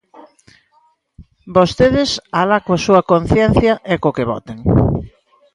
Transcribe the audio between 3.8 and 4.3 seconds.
e co que